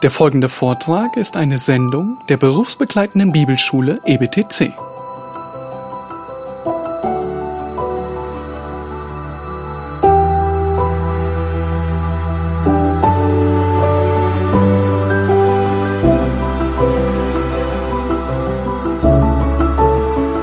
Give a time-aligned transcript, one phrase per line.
[0.00, 4.72] Der folgende Vortrag ist eine Sendung der berufsbegleitenden Bibelschule EBTC.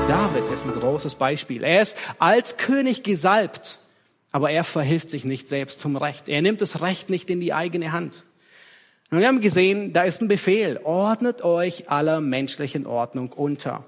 [0.06, 1.64] David ist ein großes Beispiel.
[1.64, 3.78] Er ist als König gesalbt,
[4.32, 6.28] aber er verhilft sich nicht selbst zum Recht.
[6.28, 8.25] Er nimmt das Recht nicht in die eigene Hand.
[9.10, 10.80] Und wir haben gesehen, da ist ein Befehl.
[10.82, 13.84] Ordnet euch aller menschlichen Ordnung unter.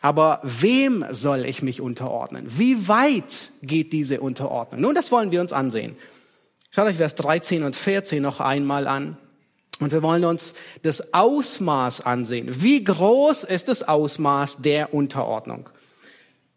[0.00, 2.44] Aber wem soll ich mich unterordnen?
[2.46, 4.80] Wie weit geht diese Unterordnung?
[4.80, 5.96] Nun, das wollen wir uns ansehen.
[6.70, 9.16] Schaut euch Vers 13 und 14 noch einmal an.
[9.80, 12.62] Und wir wollen uns das Ausmaß ansehen.
[12.62, 15.68] Wie groß ist das Ausmaß der Unterordnung?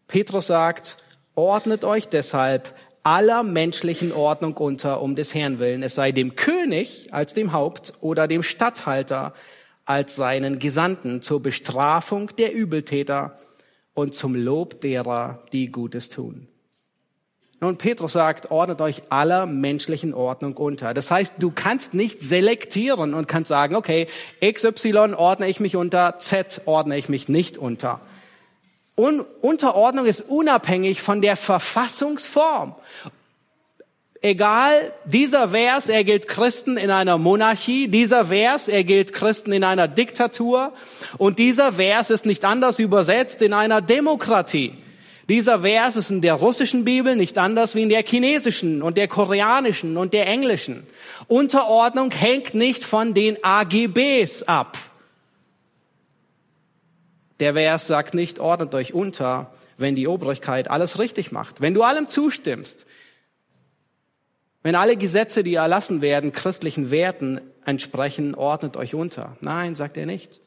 [0.07, 0.97] Petrus sagt,
[1.35, 2.73] ordnet euch deshalb
[3.07, 7.93] aller menschlichen Ordnung unter, um des Herrn willen, es sei dem König als dem Haupt
[8.01, 9.33] oder dem Statthalter
[9.85, 13.37] als seinen Gesandten zur Bestrafung der Übeltäter
[13.93, 16.49] und zum Lob derer, die Gutes tun.
[17.61, 20.93] Nun, Petrus sagt, ordnet euch aller menschlichen Ordnung unter.
[20.93, 24.07] Das heißt, du kannst nicht selektieren und kannst sagen, okay,
[24.43, 28.01] XY ordne ich mich unter, Z ordne ich mich nicht unter.
[28.99, 32.73] Un Unterordnung ist unabhängig von der Verfassungsform.
[34.23, 39.63] Egal, dieser Vers, er gilt Christen in einer Monarchie, dieser Vers, er gilt Christen in
[39.63, 40.73] einer Diktatur
[41.19, 44.73] und dieser Vers ist nicht anders übersetzt in einer Demokratie.
[45.29, 49.07] Dieser Vers ist in der russischen Bibel nicht anders wie in der chinesischen und der
[49.07, 50.87] koreanischen und der englischen.
[51.27, 54.77] Unterordnung hängt nicht von den AGBs ab.
[57.39, 61.61] Der Vers sagt nicht, ordnet euch unter, wenn die Obrigkeit alles richtig macht.
[61.61, 62.87] Wenn du allem zustimmst,
[64.63, 69.37] wenn alle Gesetze, die erlassen werden, christlichen Werten entsprechen, ordnet euch unter.
[69.39, 70.41] Nein, sagt er nicht.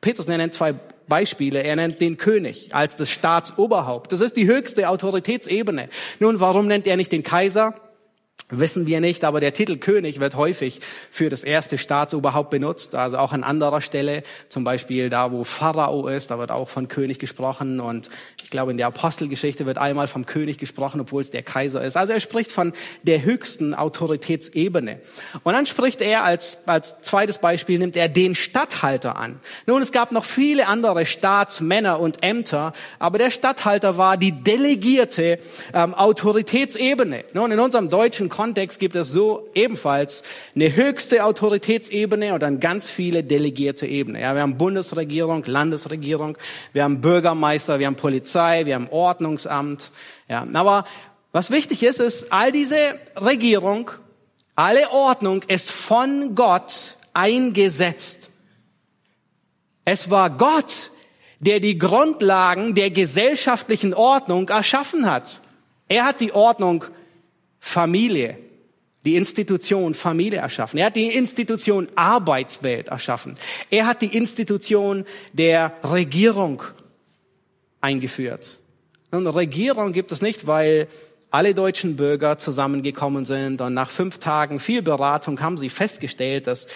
[0.00, 0.74] Petrus nennt zwei
[1.08, 1.62] Beispiele.
[1.62, 4.12] Er nennt den König als das Staatsoberhaupt.
[4.12, 5.88] Das ist die höchste Autoritätsebene.
[6.20, 7.74] Nun, warum nennt er nicht den Kaiser?
[8.48, 10.80] Wissen wir nicht, aber der Titel König wird häufig
[11.10, 16.06] für das erste Staatsoberhaupt benutzt, also auch an anderer Stelle, zum Beispiel da, wo Pharao
[16.06, 18.08] ist, da wird auch von König gesprochen und
[18.44, 21.96] ich glaube, in der Apostelgeschichte wird einmal vom König gesprochen, obwohl es der Kaiser ist.
[21.96, 25.00] Also er spricht von der höchsten Autoritätsebene.
[25.42, 29.40] Und dann spricht er als, als zweites Beispiel, nimmt er den Statthalter an.
[29.66, 35.40] Nun, es gab noch viele andere Staatsmänner und Ämter, aber der Statthalter war die delegierte
[35.74, 37.24] ähm, Autoritätsebene.
[37.32, 40.22] Nun, in unserem deutschen Kontext gibt es so ebenfalls
[40.54, 44.20] eine höchste Autoritätsebene und dann ganz viele delegierte Ebenen.
[44.20, 46.36] Ja, wir haben Bundesregierung, Landesregierung,
[46.74, 49.90] wir haben Bürgermeister, wir haben Polizei, wir haben Ordnungsamt.
[50.28, 50.84] Ja, aber
[51.32, 52.76] was wichtig ist, ist, all diese
[53.16, 53.90] Regierung,
[54.54, 58.30] alle Ordnung ist von Gott eingesetzt.
[59.86, 60.90] Es war Gott,
[61.40, 65.40] der die Grundlagen der gesellschaftlichen Ordnung erschaffen hat.
[65.88, 66.84] Er hat die Ordnung
[67.66, 68.38] Familie,
[69.04, 70.78] die Institution Familie erschaffen.
[70.78, 73.36] Er hat die Institution Arbeitswelt erschaffen.
[73.70, 76.62] Er hat die Institution der Regierung
[77.80, 78.60] eingeführt.
[79.10, 80.86] Und Regierung gibt es nicht, weil
[81.32, 86.68] alle deutschen Bürger zusammengekommen sind und nach fünf Tagen viel Beratung haben sie festgestellt, dass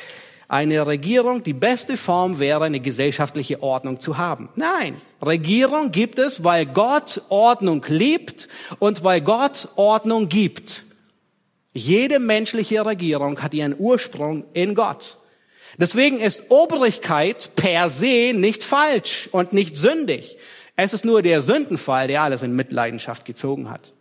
[0.51, 4.49] eine Regierung die beste Form wäre, eine gesellschaftliche Ordnung zu haben.
[4.57, 8.49] Nein, Regierung gibt es, weil Gott Ordnung liebt
[8.81, 10.87] und weil Gott Ordnung gibt.
[11.73, 15.19] Jede menschliche Regierung hat ihren Ursprung in Gott.
[15.79, 20.37] Deswegen ist Obrigkeit per se nicht falsch und nicht sündig.
[20.75, 23.93] Es ist nur der Sündenfall, der alles in Mitleidenschaft gezogen hat.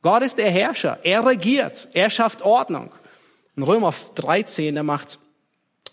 [0.00, 1.00] Gott ist der Herrscher.
[1.02, 1.88] Er regiert.
[1.92, 2.92] Er schafft Ordnung.
[3.56, 5.18] In Römer 13, da macht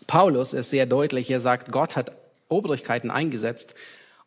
[0.09, 1.29] Paulus es sehr deutlich.
[1.29, 2.11] Er sagt, Gott hat
[2.47, 3.75] Obrigkeiten eingesetzt.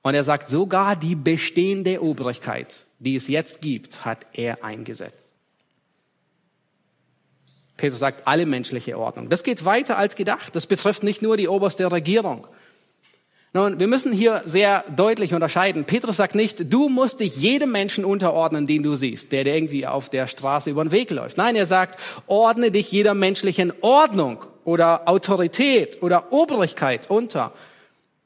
[0.00, 5.24] Und er sagt, sogar die bestehende Obrigkeit, die es jetzt gibt, hat er eingesetzt.
[7.76, 9.28] Petrus sagt, alle menschliche Ordnung.
[9.28, 10.54] Das geht weiter als gedacht.
[10.54, 12.46] Das betrifft nicht nur die oberste Regierung.
[13.52, 15.84] Nun, wir müssen hier sehr deutlich unterscheiden.
[15.84, 19.84] Petrus sagt nicht, du musst dich jedem Menschen unterordnen, den du siehst, der dir irgendwie
[19.84, 21.38] auf der Straße über den Weg läuft.
[21.38, 27.52] Nein, er sagt, ordne dich jeder menschlichen Ordnung oder Autorität oder Obrigkeit unter.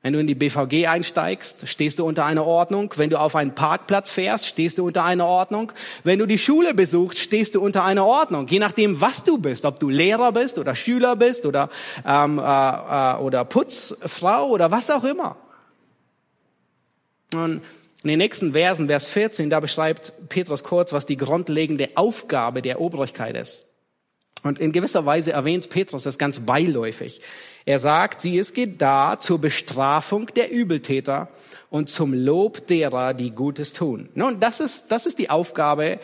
[0.06, 2.94] Wenn du in die BVG einsteigst, stehst du unter einer Ordnung.
[2.96, 5.72] Wenn du auf einen Parkplatz fährst, stehst du unter einer Ordnung.
[6.04, 8.46] Wenn du die Schule besuchst, stehst du unter einer Ordnung.
[8.46, 11.70] Je nachdem, was du bist, ob du Lehrer bist oder Schüler bist oder
[12.06, 15.36] ähm, äh, äh, oder Putzfrau oder was auch immer.
[17.34, 17.62] Und
[18.04, 22.80] in den nächsten Versen, Vers 14, da beschreibt Petrus kurz, was die grundlegende Aufgabe der
[22.80, 23.66] Obrigkeit ist.
[24.46, 27.20] Und in gewisser Weise erwähnt Petrus das ganz beiläufig.
[27.64, 31.28] Er sagt, sie ist da zur Bestrafung der Übeltäter
[31.68, 34.08] und zum Lob derer, die Gutes tun.
[34.14, 35.98] Nun, das ist, das ist die Aufgabe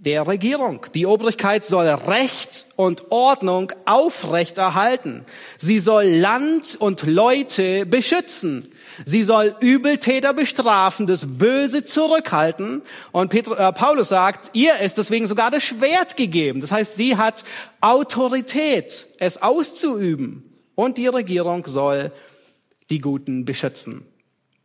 [0.00, 0.86] der Regierung.
[0.94, 5.24] Die Obrigkeit soll Recht und Ordnung aufrechterhalten.
[5.56, 8.70] Sie soll Land und Leute beschützen.
[9.04, 12.82] Sie soll Übeltäter bestrafen, das Böse zurückhalten.
[13.12, 16.60] Und Petrus, äh, Paulus sagt, ihr ist deswegen sogar das Schwert gegeben.
[16.60, 17.44] Das heißt, sie hat
[17.80, 20.44] Autorität, es auszuüben.
[20.74, 22.12] Und die Regierung soll
[22.90, 24.06] die Guten beschützen.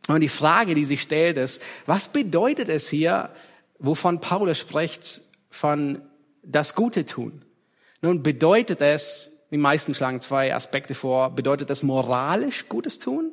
[0.08, 3.30] Und die Frage, die sich stellt, ist, was bedeutet es hier,
[3.78, 6.02] wovon Paulus spricht, von
[6.42, 7.42] das Gute tun?
[8.02, 13.32] Nun bedeutet es, die meisten schlagen zwei Aspekte vor, bedeutet es moralisch Gutes tun?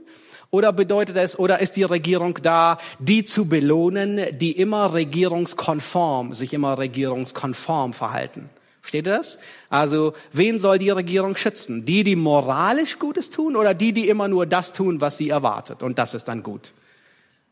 [0.51, 6.53] Oder bedeutet es, oder ist die Regierung da, die zu belohnen, die immer regierungskonform, sich
[6.53, 8.49] immer regierungskonform verhalten?
[8.81, 9.39] Versteht ihr das?
[9.69, 11.85] Also, wen soll die Regierung schützen?
[11.85, 15.83] Die, die moralisch Gutes tun oder die, die immer nur das tun, was sie erwartet?
[15.83, 16.73] Und das ist dann gut.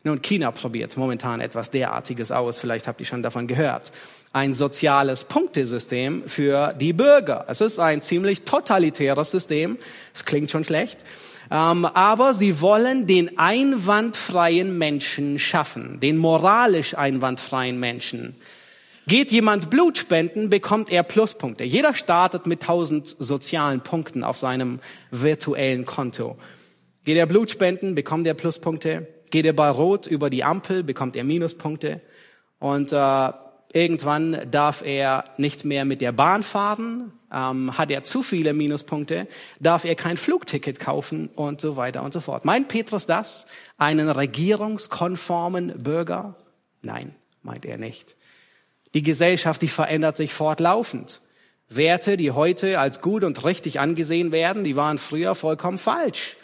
[0.04, 2.60] Nun, China probiert momentan etwas derartiges aus.
[2.60, 3.92] Vielleicht habt ihr schon davon gehört.
[4.34, 7.46] Ein soziales Punktesystem für die Bürger.
[7.48, 9.78] Es ist ein ziemlich totalitäres System.
[10.14, 11.04] Es klingt schon schlecht.
[11.52, 16.00] Ähm, aber sie wollen den einwandfreien Menschen schaffen.
[16.00, 18.36] Den moralisch einwandfreien Menschen.
[19.08, 21.64] Geht jemand Blut spenden, bekommt er Pluspunkte.
[21.64, 24.80] Jeder startet mit 1000 sozialen Punkten auf seinem
[25.10, 26.38] virtuellen Konto.
[27.06, 29.08] Geht er Blut spenden, bekommt er Pluspunkte.
[29.32, 32.02] Geht er bei Rot über die Ampel, bekommt er Minuspunkte.
[32.60, 33.32] Und äh,
[33.74, 37.14] irgendwann darf er nicht mehr mit der Bahn fahren.
[37.32, 39.28] Ähm, hat er zu viele Minuspunkte,
[39.60, 42.44] darf er kein Flugticket kaufen und so weiter und so fort.
[42.44, 43.46] Meint Petrus das?
[43.78, 46.36] Einen regierungskonformen Bürger?
[46.82, 47.14] Nein,
[47.44, 48.16] meint er nicht.
[48.96, 51.22] Die Gesellschaft, die verändert sich fortlaufend.
[51.68, 56.36] Werte, die heute als gut und richtig angesehen werden, die waren früher vollkommen falsch.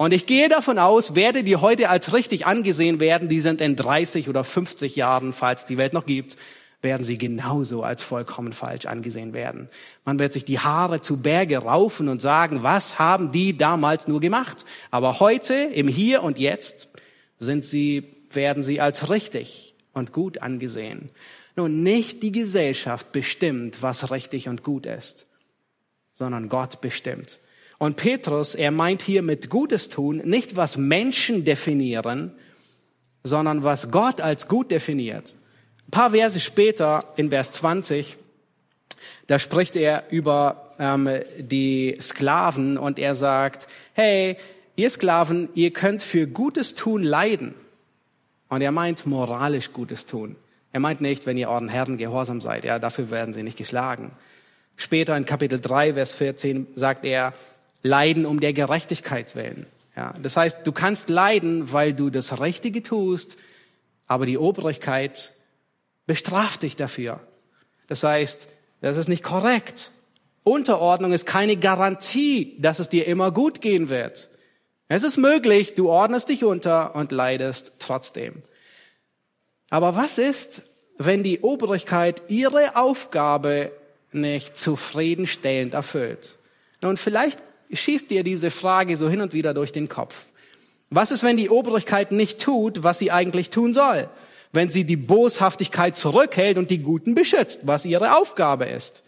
[0.00, 3.76] Und ich gehe davon aus, Werte, die heute als richtig angesehen werden, die sind in
[3.76, 6.38] 30 oder 50 Jahren, falls die Welt noch gibt,
[6.80, 9.68] werden sie genauso als vollkommen falsch angesehen werden.
[10.06, 14.20] Man wird sich die Haare zu Berge raufen und sagen, was haben die damals nur
[14.20, 14.64] gemacht?
[14.90, 16.88] Aber heute, im Hier und Jetzt,
[17.36, 21.10] sind sie, werden sie als richtig und gut angesehen.
[21.56, 25.26] Nun, nicht die Gesellschaft bestimmt, was richtig und gut ist,
[26.14, 27.38] sondern Gott bestimmt.
[27.80, 32.30] Und Petrus, er meint hier mit Gutes tun nicht, was Menschen definieren,
[33.22, 35.34] sondern was Gott als gut definiert.
[35.88, 38.18] Ein paar Verse später, in Vers 20,
[39.28, 44.36] da spricht er über ähm, die Sklaven und er sagt, hey,
[44.76, 47.54] ihr Sklaven, ihr könnt für Gutes tun leiden.
[48.50, 50.36] Und er meint moralisch Gutes tun.
[50.70, 54.10] Er meint nicht, wenn ihr euren Herren gehorsam seid, ja, dafür werden sie nicht geschlagen.
[54.76, 57.32] Später in Kapitel 3, Vers 14 sagt er,
[57.82, 59.66] leiden um der Gerechtigkeit willen.
[59.96, 63.36] Ja, das heißt, du kannst leiden, weil du das Richtige tust,
[64.06, 65.32] aber die Obrigkeit
[66.06, 67.20] bestraft dich dafür.
[67.88, 68.48] Das heißt,
[68.80, 69.90] das ist nicht korrekt.
[70.42, 74.30] Unterordnung ist keine Garantie, dass es dir immer gut gehen wird.
[74.88, 78.42] Es ist möglich, du ordnest dich unter und leidest trotzdem.
[79.70, 80.62] Aber was ist,
[80.98, 83.70] wenn die Obrigkeit ihre Aufgabe
[84.12, 86.38] nicht zufriedenstellend erfüllt?
[86.82, 87.40] Nun, vielleicht
[87.72, 90.24] schießt dir diese Frage so hin und wieder durch den Kopf.
[90.90, 94.08] Was ist, wenn die Obrigkeit nicht tut, was sie eigentlich tun soll?
[94.52, 99.04] Wenn sie die Boshaftigkeit zurückhält und die Guten beschützt, was ihre Aufgabe ist?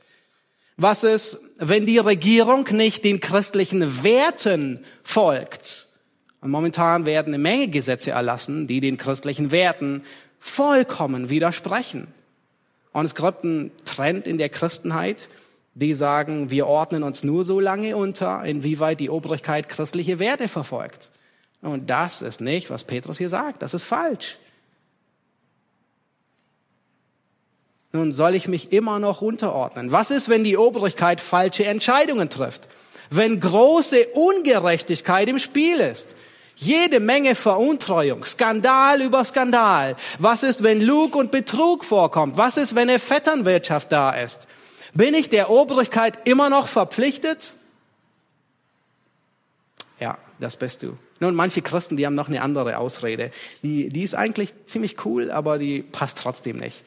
[0.76, 5.88] Was ist, wenn die Regierung nicht den christlichen Werten folgt?
[6.40, 10.02] Und momentan werden eine Menge Gesetze erlassen, die den christlichen Werten
[10.38, 12.08] vollkommen widersprechen.
[12.92, 15.28] Und es gibt einen Trend in der Christenheit,
[15.74, 21.10] die sagen, wir ordnen uns nur so lange unter, inwieweit die Obrigkeit christliche Werte verfolgt.
[21.62, 23.62] Und das ist nicht, was Petrus hier sagt.
[23.62, 24.36] Das ist falsch.
[27.92, 29.92] Nun soll ich mich immer noch unterordnen.
[29.92, 32.68] Was ist, wenn die Obrigkeit falsche Entscheidungen trifft?
[33.10, 36.14] Wenn große Ungerechtigkeit im Spiel ist?
[36.56, 39.96] Jede Menge Veruntreuung, Skandal über Skandal.
[40.18, 42.36] Was ist, wenn Lug und Betrug vorkommt?
[42.36, 44.48] Was ist, wenn eine Vetternwirtschaft da ist?
[44.94, 47.54] Bin ich der Obrigkeit immer noch verpflichtet?
[49.98, 50.98] Ja, das bist du.
[51.20, 53.30] Nun, manche Christen, die haben noch eine andere Ausrede.
[53.62, 56.82] Die, die ist eigentlich ziemlich cool, aber die passt trotzdem nicht.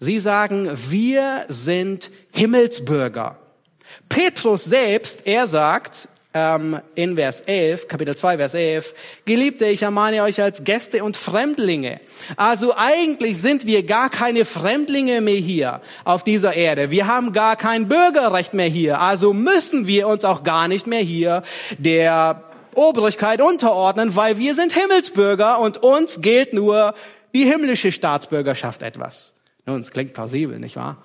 [0.00, 3.38] Sie sagen, wir sind Himmelsbürger.
[4.08, 8.94] Petrus selbst, er sagt, ähm, in Vers 11, Kapitel 2, Vers 11,
[9.24, 12.00] Geliebte, ich ermahne euch als Gäste und Fremdlinge.
[12.36, 16.90] Also eigentlich sind wir gar keine Fremdlinge mehr hier auf dieser Erde.
[16.90, 19.00] Wir haben gar kein Bürgerrecht mehr hier.
[19.00, 21.42] Also müssen wir uns auch gar nicht mehr hier
[21.78, 22.44] der
[22.74, 26.94] Obrigkeit unterordnen, weil wir sind Himmelsbürger und uns gilt nur
[27.34, 29.38] die himmlische Staatsbürgerschaft etwas.
[29.66, 30.98] Nun, es klingt plausibel, nicht wahr?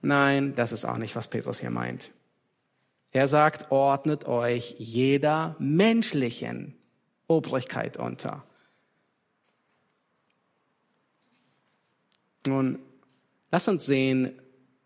[0.00, 2.10] Nein, das ist auch nicht, was Petrus hier meint.
[3.12, 6.74] Er sagt, ordnet euch jeder menschlichen
[7.26, 8.42] Obrigkeit unter.
[12.46, 12.78] Nun,
[13.50, 14.32] lass uns sehen,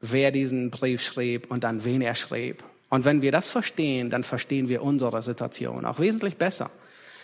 [0.00, 2.64] wer diesen Brief schrieb und an wen er schrieb.
[2.90, 6.71] Und wenn wir das verstehen, dann verstehen wir unsere Situation auch wesentlich besser.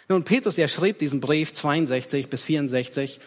[0.08, 3.20] Nun, Petrus, er schrieb diesen Brief 62 bis 64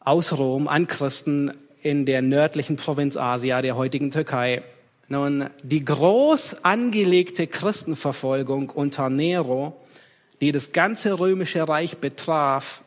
[0.00, 4.62] aus Rom an Christen in der nördlichen Provinz Asia, der heutigen Türkei.
[5.08, 9.80] Nun, die groß angelegte Christenverfolgung unter Nero,
[10.40, 12.82] die das ganze römische Reich betraf,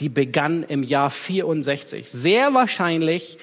[0.00, 2.10] die begann im Jahr 64.
[2.10, 3.38] Sehr wahrscheinlich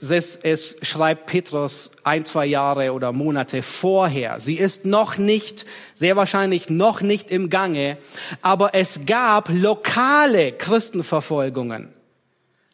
[0.00, 4.40] es, es schreibt Petrus ein, zwei Jahre oder Monate vorher.
[4.40, 5.64] Sie ist noch nicht,
[5.94, 7.96] sehr wahrscheinlich noch nicht im Gange,
[8.42, 11.92] aber es gab lokale Christenverfolgungen.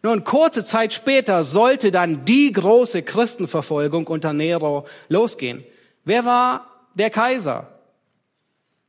[0.02, 5.64] Nun, kurze Zeit später sollte dann die große Christenverfolgung unter Nero losgehen.
[6.04, 7.69] Wer war der Kaiser?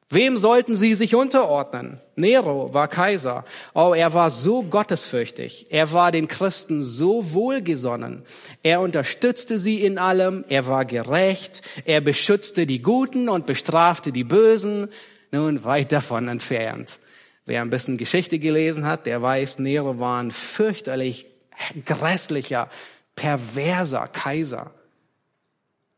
[0.09, 2.01] Wem sollten sie sich unterordnen?
[2.17, 3.45] Nero war Kaiser.
[3.73, 5.67] Oh, er war so gottesfürchtig.
[5.69, 8.23] Er war den Christen so wohlgesonnen.
[8.61, 10.43] Er unterstützte sie in allem.
[10.49, 11.61] Er war gerecht.
[11.85, 14.89] Er beschützte die Guten und bestrafte die Bösen.
[15.31, 16.99] Nun, weit davon entfernt.
[17.45, 21.25] Wer ein bisschen Geschichte gelesen hat, der weiß, Nero war ein fürchterlich
[21.85, 22.69] grässlicher,
[23.15, 24.71] perverser Kaiser.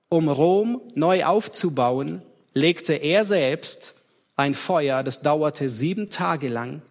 [0.09, 2.21] Um Rom neu aufzubauen,
[2.53, 3.95] legte er selbst
[4.35, 6.81] ein Feuer, das dauerte sieben Tage lang.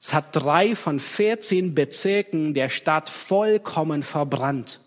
[0.00, 4.80] Es hat drei von 14 Bezirken der Stadt vollkommen verbrannt.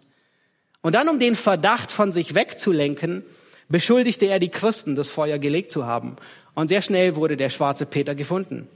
[0.82, 3.24] Und dann, um den Verdacht von sich wegzulenken,
[3.68, 6.16] beschuldigte er die Christen, das Feuer gelegt zu haben.
[6.54, 8.68] Und sehr schnell wurde der schwarze Peter gefunden.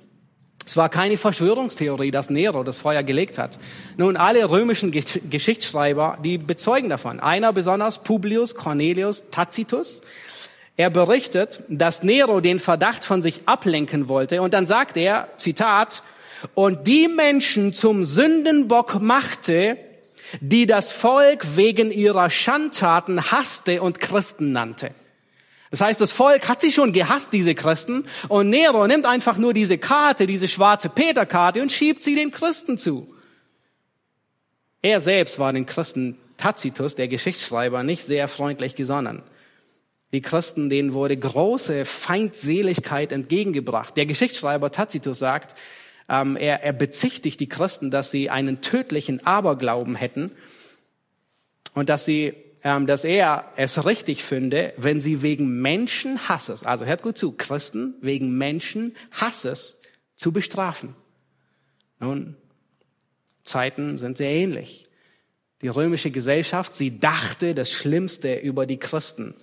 [0.66, 3.60] Es war keine Verschwörungstheorie, dass Nero das Feuer gelegt hat.
[3.98, 7.20] Nun, alle römischen Geschichtsschreiber, die bezeugen davon.
[7.20, 10.02] Einer besonders, Publius Cornelius Tacitus,
[10.78, 16.02] er berichtet, dass Nero den Verdacht von sich ablenken wollte und dann sagt er, Zitat,
[16.54, 19.78] und die Menschen zum Sündenbock machte,
[20.42, 24.92] die das Volk wegen ihrer Schandtaten hasste und Christen nannte.
[25.76, 29.54] Das heißt, das Volk hat sie schon gehasst, diese Christen, und Nero nimmt einfach nur
[29.54, 33.14] diese Karte, diese schwarze Peterkarte und schiebt sie den Christen zu.
[34.82, 39.22] Er selbst war den Christen Tacitus, der Geschichtsschreiber, nicht sehr freundlich gesonnen.
[40.14, 43.98] Die Christen, denen wurde große Feindseligkeit entgegengebracht.
[43.98, 45.56] Der Geschichtsschreiber Tacitus sagt,
[46.08, 50.32] ähm, er, er bezichtigt die Christen, dass sie einen tödlichen Aberglauben hätten
[51.74, 57.16] und dass sie dass er es richtig finde, wenn sie wegen Menschenhasses, also hört gut
[57.16, 59.80] zu, Christen wegen Menschenhasses
[60.16, 60.96] zu bestrafen.
[62.00, 62.36] Nun,
[63.44, 64.88] Zeiten sind sehr ähnlich.
[65.62, 69.36] Die römische Gesellschaft, sie dachte das Schlimmste über die Christen.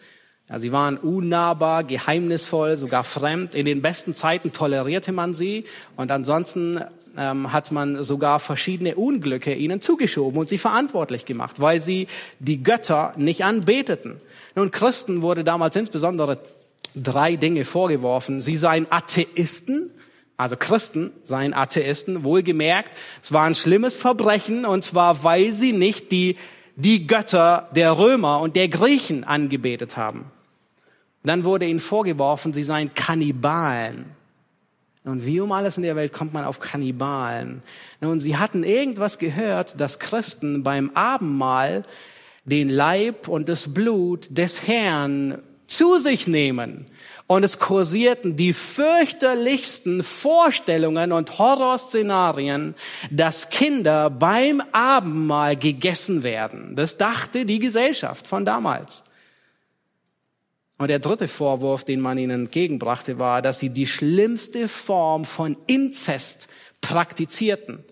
[0.48, 3.54] Ja, sie waren unnahbar, geheimnisvoll, sogar fremd.
[3.54, 5.64] In den besten Zeiten tolerierte man sie
[5.94, 6.80] und ansonsten
[7.16, 12.06] ähm, hat man sogar verschiedene Unglücke ihnen zugeschoben und sie verantwortlich gemacht, weil sie
[12.38, 14.20] die Götter nicht anbeteten.
[14.54, 16.38] Nun, Christen wurde damals insbesondere
[16.94, 18.40] drei Dinge vorgeworfen.
[18.40, 19.90] Sie seien Atheisten,
[20.36, 22.92] also Christen seien Atheisten, wohlgemerkt,
[23.22, 26.36] es war ein schlimmes Verbrechen und zwar, weil sie nicht die,
[26.76, 30.26] die Götter der Römer und der Griechen angebetet haben.
[31.24, 34.06] Dann wurde ihnen vorgeworfen, sie seien Kannibalen.
[35.04, 37.62] Und wie um alles in der Welt kommt man auf Kannibalen?
[38.00, 41.82] Nun, sie hatten irgendwas gehört, dass Christen beim Abendmahl
[42.44, 46.86] den Leib und das Blut des Herrn zu sich nehmen.
[47.26, 52.74] Und es kursierten die fürchterlichsten Vorstellungen und Horrorszenarien,
[53.10, 56.76] dass Kinder beim Abendmahl gegessen werden.
[56.76, 59.04] Das dachte die Gesellschaft von damals.
[60.82, 65.56] Und der dritte Vorwurf, den man ihnen entgegenbrachte, war, dass sie die schlimmste Form von
[65.68, 66.48] Inzest
[66.80, 67.84] praktizierten.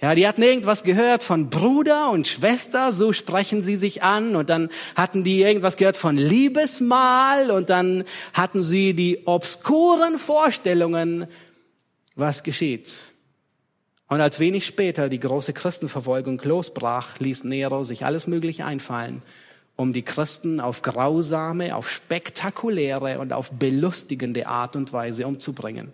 [0.00, 4.36] Ja, die hatten irgendwas gehört von Bruder und Schwester, so sprechen sie sich an.
[4.36, 7.50] Und dann hatten die irgendwas gehört von Liebesmahl.
[7.50, 11.26] Und dann hatten sie die obskuren Vorstellungen,
[12.14, 12.94] was geschieht.
[14.06, 19.20] Und als wenig später die große Christenverfolgung losbrach, ließ Nero sich alles Mögliche einfallen
[19.78, 25.92] um die Christen auf grausame, auf spektakuläre und auf belustigende Art und Weise umzubringen.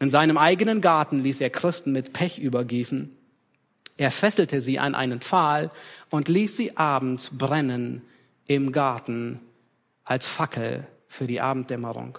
[0.00, 3.16] In seinem eigenen Garten ließ er Christen mit Pech übergießen.
[3.96, 5.70] Er fesselte sie an einen Pfahl
[6.10, 8.02] und ließ sie abends brennen
[8.48, 9.40] im Garten
[10.02, 12.18] als Fackel für die Abenddämmerung.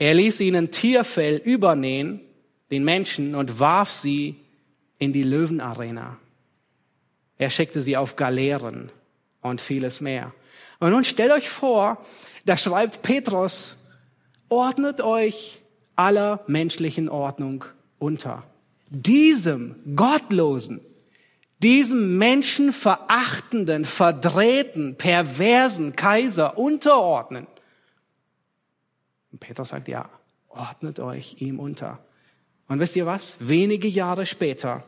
[0.00, 2.20] Er ließ ihnen Tierfell übernähen,
[2.72, 4.34] den Menschen, und warf sie
[4.98, 6.18] in die Löwenarena.
[7.38, 8.90] Er schickte sie auf Galeeren
[9.48, 10.32] und vieles mehr.
[10.78, 11.98] Und nun stellt euch vor,
[12.44, 13.78] da schreibt Petrus,
[14.48, 15.62] ordnet euch
[15.96, 17.64] aller menschlichen Ordnung
[17.98, 18.44] unter.
[18.90, 20.80] Diesem gottlosen,
[21.62, 27.46] diesem menschenverachtenden, verdrehten, perversen Kaiser unterordnen.
[29.32, 30.08] Und Petrus sagt, ja,
[30.48, 31.98] ordnet euch ihm unter.
[32.68, 33.36] Und wisst ihr was?
[33.40, 34.84] Wenige Jahre später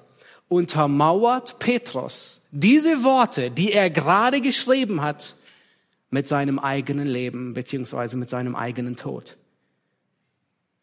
[0.49, 5.37] untermauert Petrus diese Worte, die er gerade geschrieben hat,
[6.11, 9.37] mit seinem eigenen Leben beziehungsweise mit seinem eigenen Tod.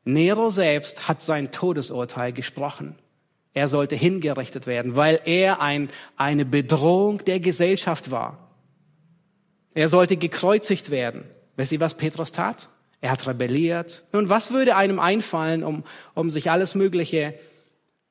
[0.04, 2.96] Nero selbst hat sein Todesurteil gesprochen.
[3.54, 8.38] Er sollte hingerichtet werden, weil er ein, eine Bedrohung der Gesellschaft war.
[9.74, 11.24] Er sollte gekreuzigt werden.
[11.56, 12.70] Wisst ihr, was Petrus tat?
[13.02, 14.04] Er hat rebelliert.
[14.14, 17.34] Nun, was würde einem einfallen, um, um sich alles Mögliche,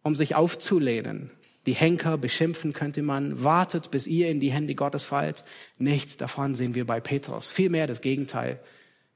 [0.03, 1.31] um sich aufzulehnen?
[1.67, 3.43] Die Henker beschimpfen könnte man.
[3.43, 5.45] Wartet, bis ihr in die Hände Gottes fallt.
[5.79, 7.49] Nichts davon sehen wir bei Petrus.
[7.49, 8.61] Vielmehr das Gegenteil.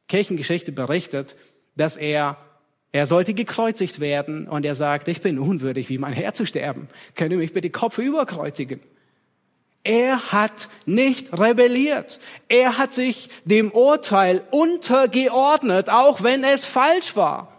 [0.09, 1.37] Kirchengeschichte berichtet,
[1.76, 2.38] dass er
[2.90, 6.88] er sollte gekreuzigt werden und er sagt, ich bin unwürdig, wie mein Herr zu sterben.
[7.14, 8.81] Könne mich bitte Kopf überkreuzigen.
[9.85, 12.19] Er hat nicht rebelliert.
[12.49, 17.52] Er hat sich dem Urteil untergeordnet, auch wenn es falsch war.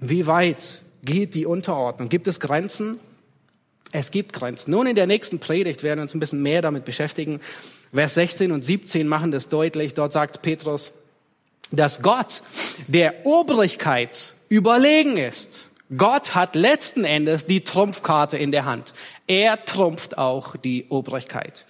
[0.00, 2.08] Wie weit geht die Unterordnung?
[2.08, 3.00] Gibt es Grenzen?
[3.92, 4.70] Es gibt Grenzen.
[4.70, 7.40] Nun in der nächsten Predigt werden wir uns ein bisschen mehr damit beschäftigen.
[7.92, 9.94] Vers 16 und 17 machen das deutlich.
[9.94, 10.92] Dort sagt Petrus,
[11.70, 12.42] dass Gott
[12.86, 15.70] der Obrigkeit überlegen ist.
[15.96, 18.94] Gott hat letzten Endes die Trumpfkarte in der Hand.
[19.26, 21.66] Er trumpft auch die Obrigkeit.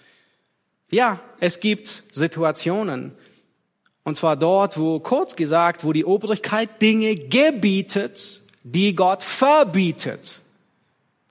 [0.89, 3.13] Ja, es gibt Situationen,
[4.03, 10.41] und zwar dort, wo kurz gesagt, wo die Obrigkeit Dinge gebietet, die Gott verbietet.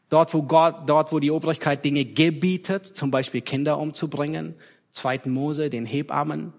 [0.09, 4.55] Dort, wo Gott, dort, wo die Obrigkeit Dinge gebietet, zum Beispiel Kinder umzubringen,
[4.92, 6.53] zweiten Mose, den Hebammen,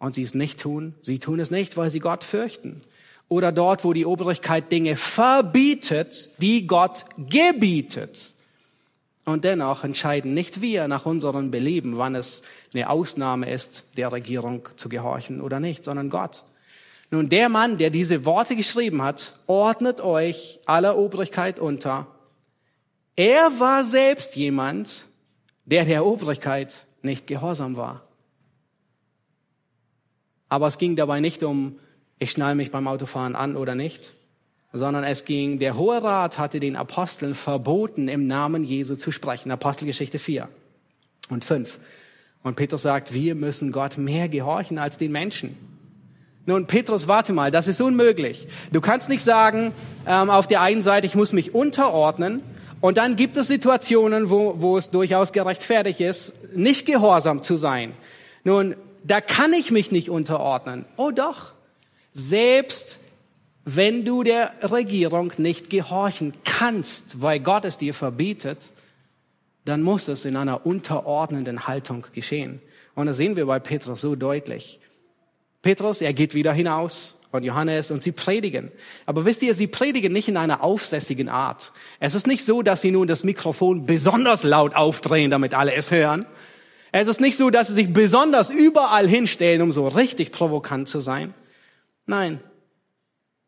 [0.00, 2.80] und sie es nicht tun, sie tun es nicht, weil sie Gott fürchten.
[3.28, 8.34] Oder dort, wo die Obrigkeit Dinge verbietet, die Gott gebietet.
[9.24, 12.42] Und dennoch entscheiden nicht wir nach unserem Belieben, wann es
[12.74, 16.42] eine Ausnahme ist, der Regierung zu gehorchen oder nicht, sondern Gott.
[17.12, 22.06] Nun, der Mann, der diese Worte geschrieben hat, ordnet euch aller Obrigkeit unter.
[23.16, 25.04] Er war selbst jemand,
[25.66, 28.08] der der Obrigkeit nicht gehorsam war.
[30.48, 31.78] Aber es ging dabei nicht um,
[32.18, 34.14] ich schnall mich beim Autofahren an oder nicht,
[34.72, 39.50] sondern es ging, der Hohe Rat hatte den Aposteln verboten, im Namen Jesu zu sprechen.
[39.50, 40.48] Apostelgeschichte 4
[41.28, 41.78] und 5.
[42.42, 45.81] Und Petrus sagt, wir müssen Gott mehr gehorchen als den Menschen.
[46.44, 48.48] Nun, Petrus, warte mal, das ist unmöglich.
[48.72, 49.72] Du kannst nicht sagen,
[50.06, 52.42] ähm, auf der einen Seite, ich muss mich unterordnen,
[52.82, 57.94] und dann gibt es Situationen, wo, wo es durchaus gerechtfertigt ist, nicht gehorsam zu sein.
[58.42, 58.74] Nun,
[59.04, 60.84] da kann ich mich nicht unterordnen.
[60.96, 61.52] Oh doch.
[62.12, 62.98] Selbst
[63.64, 68.72] wenn du der Regierung nicht gehorchen kannst, weil Gott es dir verbietet,
[69.64, 72.60] dann muss es in einer unterordnenden Haltung geschehen.
[72.96, 74.80] Und das sehen wir bei Petrus so deutlich.
[75.62, 78.70] Petrus, er geht wieder hinaus und Johannes und sie predigen.
[79.06, 81.72] Aber wisst ihr, sie predigen nicht in einer aufsässigen Art.
[82.00, 85.90] Es ist nicht so, dass sie nun das Mikrofon besonders laut aufdrehen, damit alle es
[85.90, 86.26] hören.
[86.90, 91.00] Es ist nicht so, dass sie sich besonders überall hinstellen, um so richtig provokant zu
[91.00, 91.32] sein.
[92.04, 92.40] Nein,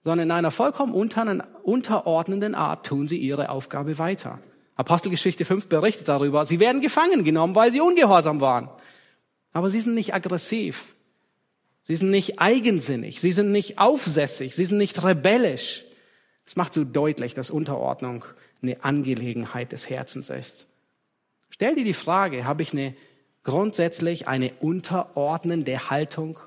[0.03, 4.39] sondern in einer vollkommen unterordnenden Art tun sie ihre Aufgabe weiter.
[4.77, 8.69] Apostelgeschichte 5 berichtet darüber, sie werden gefangen genommen, weil sie ungehorsam waren.
[9.53, 10.94] Aber sie sind nicht aggressiv.
[11.85, 15.85] Sie sind nicht eigensinnig, sie sind nicht aufsässig, sie sind nicht rebellisch.
[16.47, 18.25] Das macht so deutlich, dass Unterordnung
[18.63, 20.67] eine Angelegenheit des Herzens ist.
[21.51, 22.97] Stell dir die Frage, habe ich eine
[23.43, 26.39] grundsätzlich eine unterordnende Haltung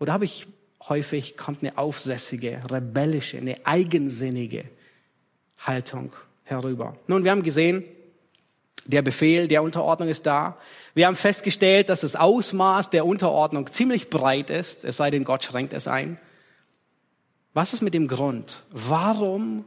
[0.00, 0.46] oder habe ich
[0.88, 4.64] häufig kommt eine aufsässige, rebellische, eine eigensinnige
[5.58, 6.12] Haltung
[6.44, 6.96] herüber?
[7.06, 7.84] Nun, wir haben gesehen,
[8.86, 10.56] der Befehl der Unterordnung ist da.
[10.94, 15.42] Wir haben festgestellt, dass das Ausmaß der Unterordnung ziemlich breit ist, es sei denn, Gott
[15.44, 16.18] schränkt es ein.
[17.54, 18.64] Was ist mit dem Grund?
[18.70, 19.64] Warum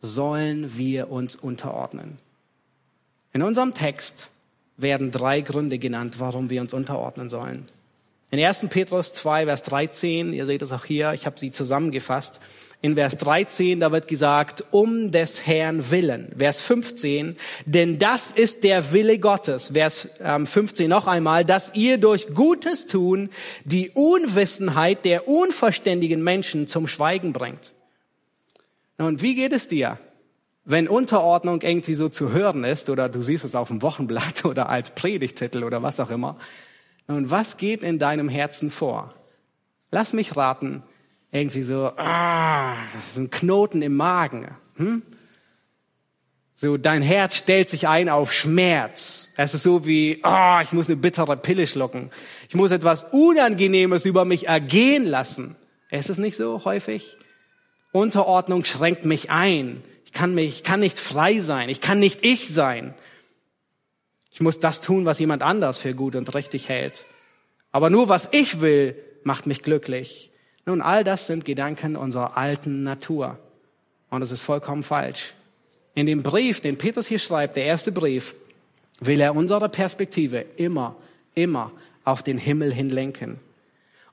[0.00, 2.18] sollen wir uns unterordnen?
[3.32, 4.30] In unserem Text
[4.76, 7.66] werden drei Gründe genannt, warum wir uns unterordnen sollen.
[8.30, 8.66] In 1.
[8.68, 12.40] Petrus 2, Vers 13, ihr seht es auch hier, ich habe sie zusammengefasst.
[12.82, 16.34] In Vers 13, da wird gesagt, um des Herrn willen.
[16.36, 19.70] Vers 15, denn das ist der Wille Gottes.
[19.72, 20.08] Vers
[20.44, 23.30] 15 ähm, noch einmal, dass ihr durch Gutes tun
[23.64, 27.72] die Unwissenheit der unverständigen Menschen zum Schweigen bringt.
[28.98, 29.98] Und wie geht es dir,
[30.66, 34.68] wenn Unterordnung irgendwie so zu hören ist oder du siehst es auf dem Wochenblatt oder
[34.68, 36.36] als Predigtitel oder was auch immer?
[37.08, 39.14] Und was geht in deinem Herzen vor?
[39.90, 40.82] Lass mich raten,
[41.32, 44.48] irgendwie so, ah, das ist ein Knoten im Magen.
[44.76, 45.02] Hm?
[46.54, 49.32] So, dein Herz stellt sich ein auf Schmerz.
[49.36, 52.10] Es ist so wie, ah, ich muss eine bittere Pille schlucken.
[52.48, 55.56] Ich muss etwas Unangenehmes über mich ergehen lassen.
[55.90, 57.16] Ist es nicht so häufig?
[57.92, 59.82] Unterordnung schränkt mich ein.
[60.04, 61.68] Ich kann mich, ich kann nicht frei sein.
[61.68, 62.94] Ich kann nicht ich sein.
[64.38, 67.06] Ich muss das tun, was jemand anders für gut und richtig hält.
[67.72, 70.30] Aber nur was ich will, macht mich glücklich.
[70.64, 73.36] Nun, all das sind Gedanken unserer alten Natur.
[74.10, 75.34] Und es ist vollkommen falsch.
[75.96, 78.36] In dem Brief, den Petrus hier schreibt, der erste Brief,
[79.00, 80.94] will er unsere Perspektive immer,
[81.34, 81.72] immer
[82.04, 83.40] auf den Himmel hin lenken.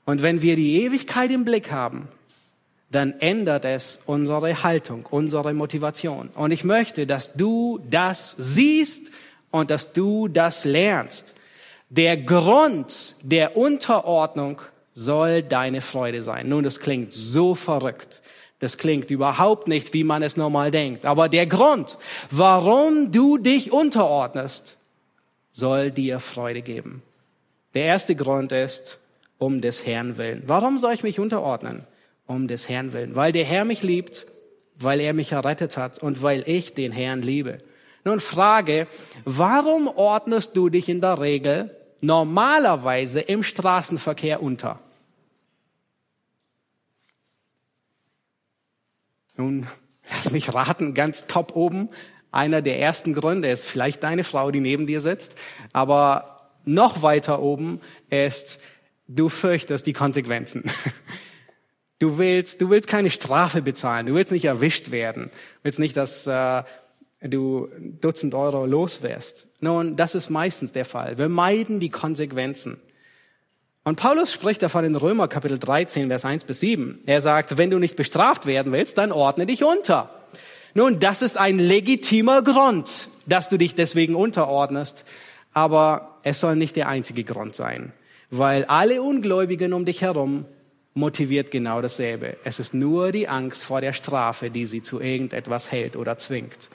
[0.06, 2.08] Und wenn wir die Ewigkeit im Blick haben,
[2.90, 6.30] dann ändert es unsere Haltung, unsere Motivation.
[6.34, 9.12] Und ich möchte, dass du das siehst
[9.50, 11.34] und dass du das lernst.
[11.88, 14.60] Der Grund der Unterordnung
[14.92, 16.48] soll deine Freude sein.
[16.48, 18.22] Nun, das klingt so verrückt.
[18.58, 21.04] Das klingt überhaupt nicht, wie man es normal denkt.
[21.04, 21.98] Aber der Grund,
[22.30, 24.78] warum du dich unterordnest,
[25.52, 27.02] soll dir Freude geben.
[27.74, 28.98] Der erste Grund ist,
[29.38, 30.42] um des Herrn willen.
[30.46, 31.84] Warum soll ich mich unterordnen?
[32.26, 33.14] Um des Herrn willen.
[33.14, 34.26] Weil der Herr mich liebt,
[34.78, 37.58] weil er mich errettet hat und weil ich den Herrn liebe.
[38.06, 38.86] Nun Frage,
[39.24, 44.78] warum ordnest du dich in der Regel normalerweise im Straßenverkehr unter?
[49.36, 49.66] Nun,
[50.08, 51.88] lass mich raten, ganz top oben.
[52.30, 55.36] Einer der ersten Gründe ist vielleicht deine Frau, die neben dir sitzt.
[55.72, 58.60] Aber noch weiter oben ist,
[59.08, 60.62] du fürchtest die Konsequenzen.
[61.98, 64.04] Du willst, du willst keine Strafe bezahlen.
[64.04, 65.30] Du willst nicht erwischt werden.
[65.30, 65.30] Du
[65.62, 66.62] willst nicht, dass äh,
[67.20, 67.68] du
[68.00, 69.48] Dutzend Euro los wärst.
[69.60, 71.18] Nun, das ist meistens der Fall.
[71.18, 72.78] Wir meiden die Konsequenzen.
[73.84, 77.02] Und Paulus spricht davon in Römer Kapitel 13, Vers 1 bis 7.
[77.06, 80.10] Er sagt, wenn du nicht bestraft werden willst, dann ordne dich unter.
[80.74, 85.04] Nun, das ist ein legitimer Grund, dass du dich deswegen unterordnest.
[85.52, 87.92] Aber es soll nicht der einzige Grund sein.
[88.30, 90.44] Weil alle Ungläubigen um dich herum
[90.92, 92.36] motiviert genau dasselbe.
[92.44, 96.70] Es ist nur die Angst vor der Strafe, die sie zu irgendetwas hält oder zwingt.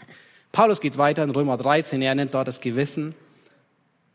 [0.51, 3.15] Paulus geht weiter in Römer 13, er nennt dort das Gewissen.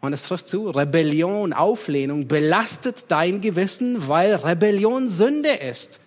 [0.01, 6.01] Und es trifft zu, Rebellion, Auflehnung belastet dein Gewissen, weil Rebellion Sünde ist.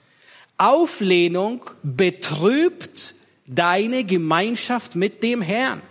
[0.58, 3.16] Auflehnung betrübt
[3.48, 5.82] deine Gemeinschaft mit dem Herrn.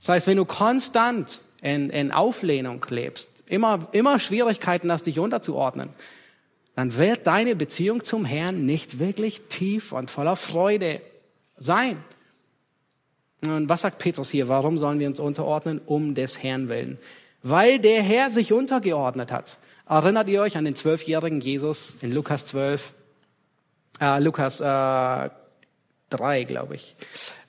[0.00, 5.90] Das heißt, wenn du konstant in, in Auflehnung lebst, immer, immer Schwierigkeiten hast, dich unterzuordnen,
[6.76, 11.00] dann wird deine Beziehung zum Herrn nicht wirklich tief und voller Freude
[11.56, 12.02] sein.
[13.42, 14.48] Und was sagt Petrus hier?
[14.48, 15.80] Warum sollen wir uns unterordnen?
[15.84, 16.98] Um des Herrn willen.
[17.42, 19.58] Weil der Herr sich untergeordnet hat.
[19.88, 22.92] Erinnert ihr euch an den zwölfjährigen Jesus in Lukas 12,
[24.00, 25.30] äh, Lukas äh,
[26.10, 26.96] 3, glaube ich,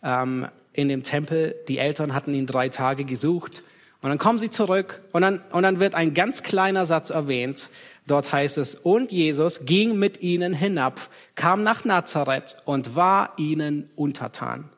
[0.01, 1.56] ähm, in dem Tempel.
[1.67, 3.63] Die Eltern hatten ihn drei Tage gesucht.
[4.01, 7.69] Und dann kommen sie zurück und dann, und dann wird ein ganz kleiner Satz erwähnt.
[8.08, 10.99] Dort heißt es, und Jesus ging mit ihnen hinab,
[11.36, 14.69] kam nach Nazareth und war ihnen untertan.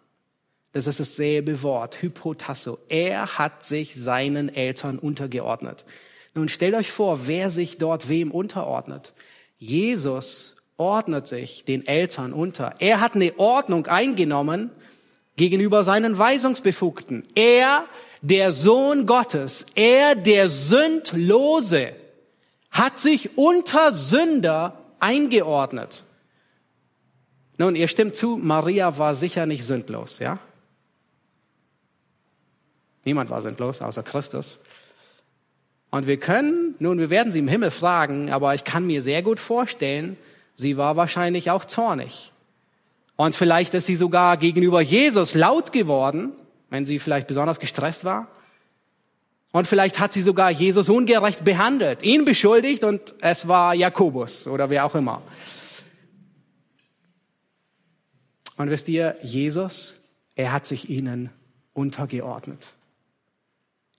[0.73, 2.79] Das ist dasselbe Wort, Hypotasso.
[2.89, 5.85] Er hat sich seinen Eltern untergeordnet.
[6.33, 9.13] Nun stellt euch vor, wer sich dort wem unterordnet.
[9.59, 12.73] Jesus ordnet sich den Eltern unter.
[12.79, 14.71] Er hat eine Ordnung eingenommen
[15.35, 17.23] gegenüber seinen Weisungsbefugten.
[17.35, 17.85] Er,
[18.23, 21.93] der Sohn Gottes, er, der Sündlose,
[22.71, 26.03] hat sich unter Sünder eingeordnet.
[27.59, 30.39] Nun, ihr stimmt zu, Maria war sicher nicht sündlos, ja?
[33.05, 34.59] Niemand war sündlos außer Christus.
[35.91, 39.21] Und wir können, nun, wir werden sie im Himmel fragen, aber ich kann mir sehr
[39.21, 40.17] gut vorstellen,
[40.55, 42.31] sie war wahrscheinlich auch zornig.
[43.15, 46.31] Und vielleicht ist sie sogar gegenüber Jesus laut geworden,
[46.69, 48.27] wenn sie vielleicht besonders gestresst war.
[49.51, 54.71] Und vielleicht hat sie sogar Jesus ungerecht behandelt, ihn beschuldigt und es war Jakobus oder
[54.71, 55.21] wer auch immer.
[58.57, 59.99] Und wisst ihr, Jesus,
[60.35, 61.29] er hat sich ihnen
[61.73, 62.73] untergeordnet.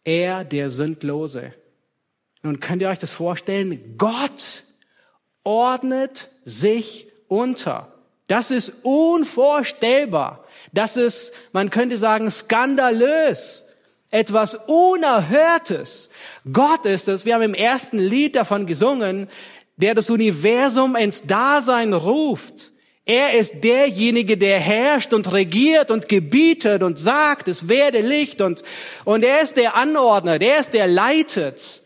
[0.05, 1.53] Er, der Sündlose.
[2.43, 3.97] Nun könnt ihr euch das vorstellen?
[3.97, 4.65] Gott
[5.45, 7.93] ordnet sich unter.
[8.27, 10.45] Das ist unvorstellbar.
[10.73, 13.65] Das ist, man könnte sagen, skandalös.
[14.11, 16.11] Etwas Unerhörtes.
[16.53, 19.29] Gott ist es, wir haben im ersten Lied davon gesungen,
[19.77, 22.71] der das Universum ins Dasein ruft.
[23.07, 28.63] Er ist derjenige, der herrscht und regiert und gebietet und sagt, es werde Licht und,
[29.05, 31.83] und er ist der Anordner, der ist der leitet.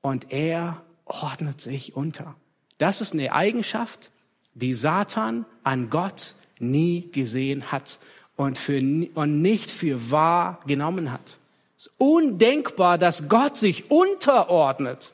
[0.00, 2.36] Und er ordnet sich unter.
[2.78, 4.10] Das ist eine Eigenschaft,
[4.54, 7.98] die Satan an Gott nie gesehen hat
[8.36, 8.78] und, für,
[9.14, 11.38] und nicht für wahr genommen hat.
[11.76, 15.12] Es ist undenkbar, dass Gott sich unterordnet.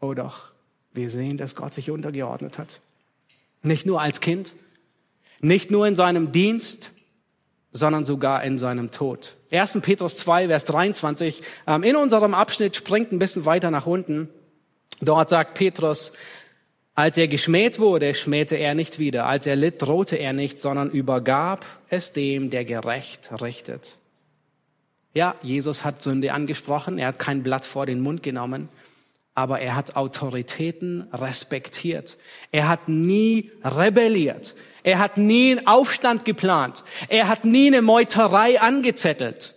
[0.00, 0.50] Oh doch,
[0.92, 2.80] wir sehen, dass Gott sich untergeordnet hat.
[3.62, 4.54] Nicht nur als Kind,
[5.40, 6.92] nicht nur in seinem Dienst,
[7.72, 9.36] sondern sogar in seinem Tod.
[9.50, 9.78] 1.
[9.80, 11.42] Petrus 2, Vers 23.
[11.66, 14.28] Ähm, in unserem Abschnitt springt ein bisschen weiter nach unten.
[15.00, 16.12] Dort sagt Petrus,
[16.94, 19.26] als er geschmäht wurde, schmähte er nicht wieder.
[19.26, 23.96] Als er litt, drohte er nicht, sondern übergab es dem, der gerecht richtet.
[25.14, 26.98] Ja, Jesus hat Sünde angesprochen.
[26.98, 28.68] Er hat kein Blatt vor den Mund genommen
[29.34, 32.18] aber er hat Autoritäten respektiert.
[32.50, 34.54] Er hat nie rebelliert.
[34.82, 36.84] Er hat nie einen Aufstand geplant.
[37.08, 39.54] Er hat nie eine Meuterei angezettelt.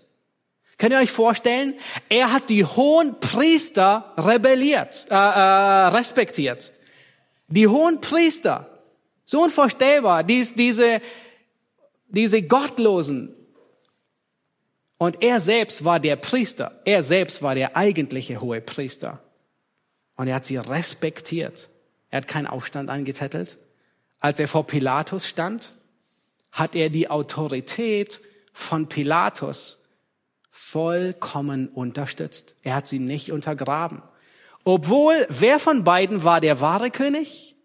[0.77, 1.73] Könnt ihr euch vorstellen?
[2.09, 6.71] Er hat die hohen Priester rebelliert, äh, äh, respektiert.
[7.47, 8.69] Die hohen Priester,
[9.23, 11.01] so unvorstellbar, dies, diese,
[12.07, 13.35] diese Gottlosen.
[14.97, 16.81] Und er selbst war der Priester.
[16.85, 19.21] Er selbst war der eigentliche hohe Priester.
[20.15, 21.69] Und er hat sie respektiert.
[22.09, 23.57] Er hat keinen Aufstand angezettelt.
[24.19, 25.73] Als er vor Pilatus stand,
[26.51, 28.21] hat er die Autorität
[28.53, 29.83] von Pilatus
[30.49, 32.55] vollkommen unterstützt.
[32.63, 34.01] Er hat sie nicht untergraben.
[34.63, 37.55] Obwohl, wer von beiden war der wahre König?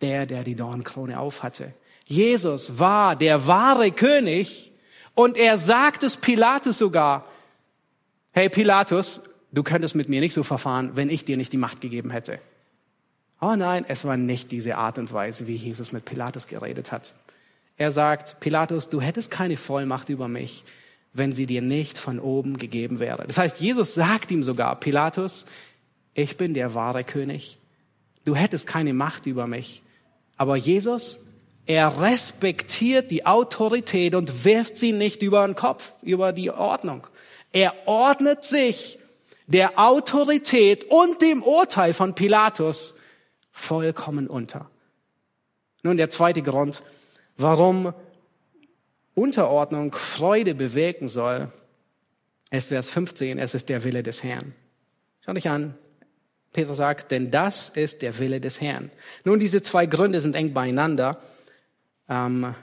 [0.00, 1.74] Der, der die Dornkrone aufhatte.
[2.04, 4.72] Jesus war der wahre König
[5.14, 7.26] und er sagt es Pilatus sogar.
[8.32, 9.22] Hey Pilatus,
[9.54, 12.38] du könntest mit mir nicht so verfahren, wenn ich dir nicht die Macht gegeben hätte.
[13.40, 17.14] Oh nein, es war nicht diese Art und Weise, wie Jesus mit Pilatus geredet hat.
[17.76, 20.64] Er sagt, Pilatus, du hättest keine Vollmacht über mich,
[21.12, 23.26] wenn sie dir nicht von oben gegeben wäre.
[23.26, 25.46] Das heißt, Jesus sagt ihm sogar, Pilatus,
[26.14, 27.58] ich bin der wahre König.
[28.24, 29.82] Du hättest keine Macht über mich.
[30.36, 31.20] Aber Jesus,
[31.66, 37.06] er respektiert die Autorität und wirft sie nicht über den Kopf, über die Ordnung.
[37.52, 38.98] Er ordnet sich
[39.46, 42.98] der Autorität und dem Urteil von Pilatus
[43.52, 44.70] vollkommen unter.
[45.82, 46.82] Nun der zweite Grund,
[47.36, 47.92] warum
[49.14, 51.52] Unterordnung Freude bewirken soll,
[52.50, 54.54] ist Vers 15, es ist der Wille des Herrn.
[55.24, 55.74] Schau dich an.
[56.52, 58.90] Petrus sagt, denn das ist der Wille des Herrn.
[59.24, 61.18] Nun, diese zwei Gründe sind eng beieinander,
[62.08, 62.54] ähm,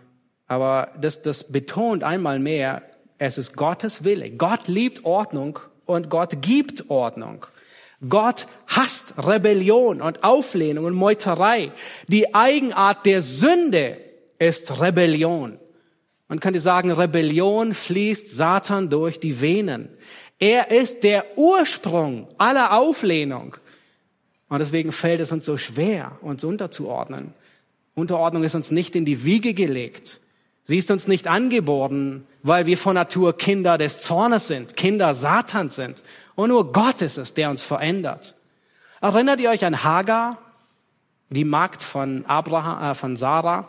[0.47, 2.83] aber das, das betont einmal mehr,
[3.17, 4.31] es ist Gottes Wille.
[4.31, 5.59] Gott liebt Ordnung
[5.91, 7.45] und Gott gibt Ordnung.
[8.07, 11.71] Gott hasst Rebellion und Auflehnung und Meuterei.
[12.07, 13.97] Die Eigenart der Sünde
[14.39, 15.59] ist Rebellion.
[16.27, 19.89] Man könnte sagen, Rebellion fließt Satan durch die Venen.
[20.39, 23.57] Er ist der Ursprung aller Auflehnung.
[24.49, 27.33] Und deswegen fällt es uns so schwer, uns unterzuordnen.
[27.93, 30.21] Unterordnung ist uns nicht in die Wiege gelegt.
[30.63, 35.75] Sie ist uns nicht angeboren, weil wir von Natur Kinder des Zornes sind, Kinder Satans
[35.75, 36.03] sind.
[36.35, 38.35] Und nur Gott ist es, der uns verändert.
[39.01, 40.37] Erinnert ihr euch an Hagar,
[41.29, 43.67] die Magd von Abraham, äh, von Sarah?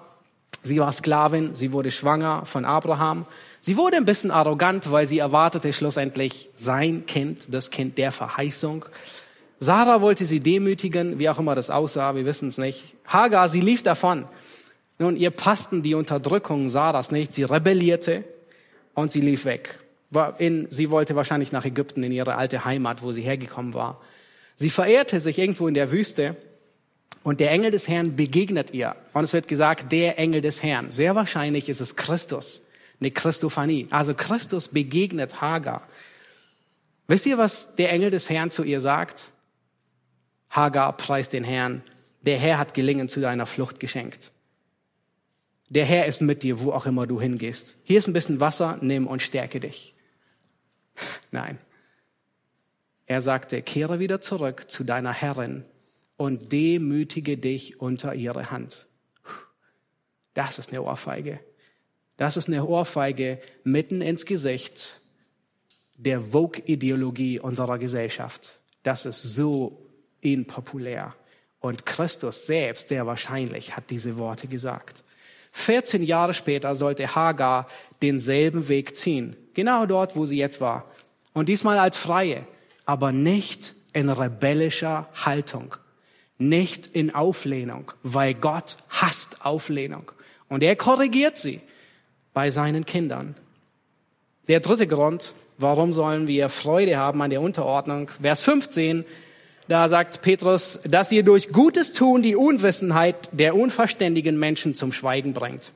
[0.62, 3.26] Sie war Sklavin, sie wurde schwanger von Abraham.
[3.60, 8.84] Sie wurde ein bisschen arrogant, weil sie erwartete schlussendlich sein Kind, das Kind der Verheißung.
[9.58, 12.94] Sarah wollte sie demütigen, wie auch immer das aussah, wir wissen es nicht.
[13.06, 14.24] Hagar, sie lief davon.
[14.98, 17.34] Nun, ihr passten die Unterdrückung Sarahs nicht.
[17.34, 18.24] Sie rebellierte
[18.94, 19.78] und sie lief weg.
[20.38, 24.00] In, sie wollte wahrscheinlich nach Ägypten, in ihre alte Heimat, wo sie hergekommen war.
[24.56, 26.36] Sie verehrte sich irgendwo in der Wüste
[27.22, 28.94] und der Engel des Herrn begegnet ihr.
[29.12, 30.90] Und es wird gesagt, der Engel des Herrn.
[30.90, 32.62] Sehr wahrscheinlich ist es Christus,
[33.00, 33.88] eine Christophanie.
[33.90, 35.86] Also Christus begegnet Hagar.
[37.06, 39.30] Wisst ihr, was der Engel des Herrn zu ihr sagt?
[40.50, 41.82] Hagar preist den Herrn.
[42.22, 44.32] Der Herr hat Gelingen zu deiner Flucht geschenkt.
[45.72, 47.78] Der Herr ist mit dir, wo auch immer du hingehst.
[47.84, 49.94] Hier ist ein bisschen Wasser, nimm und stärke dich.
[51.30, 51.56] Nein.
[53.06, 55.64] Er sagte, kehre wieder zurück zu deiner Herrin
[56.18, 58.86] und demütige dich unter ihre Hand.
[60.34, 61.40] Das ist eine Ohrfeige.
[62.18, 65.00] Das ist eine Ohrfeige mitten ins Gesicht
[65.96, 68.60] der Vogue-Ideologie unserer Gesellschaft.
[68.82, 69.86] Das ist so
[70.20, 71.14] impopulär.
[71.60, 75.02] Und Christus selbst, sehr wahrscheinlich, hat diese Worte gesagt.
[75.52, 77.68] 14 Jahre später sollte Hagar
[78.00, 79.36] denselben Weg ziehen.
[79.54, 80.86] Genau dort, wo sie jetzt war.
[81.34, 82.46] Und diesmal als Freie,
[82.84, 85.76] aber nicht in rebellischer Haltung.
[86.38, 90.10] Nicht in Auflehnung, weil Gott hasst Auflehnung.
[90.48, 91.60] Und er korrigiert sie
[92.32, 93.36] bei seinen Kindern.
[94.48, 98.10] Der dritte Grund, warum sollen wir Freude haben an der Unterordnung?
[98.20, 99.04] Vers 15,
[99.72, 105.32] da sagt Petrus, dass ihr durch gutes Tun die Unwissenheit der unverständigen Menschen zum Schweigen
[105.32, 105.72] bringt.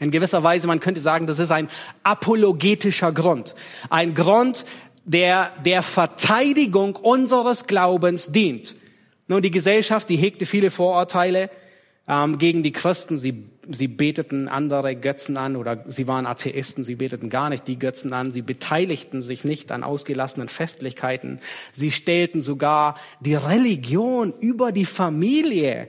[0.00, 1.68] In gewisser Weise, man könnte sagen, das ist ein
[2.02, 3.54] apologetischer Grund.
[3.90, 4.64] Ein Grund,
[5.04, 8.74] der der Verteidigung unseres Glaubens dient.
[9.28, 11.48] Nun, die Gesellschaft, die hegte viele Vorurteile
[12.08, 13.18] ähm, gegen die Christen.
[13.18, 17.78] Sie, sie beteten andere Götzen an oder sie waren Atheisten, sie beteten gar nicht die
[17.78, 18.30] Götzen an.
[18.30, 21.40] Sie beteiligten sich nicht an ausgelassenen Festlichkeiten.
[21.72, 25.88] Sie stellten sogar die Religion über die Familie.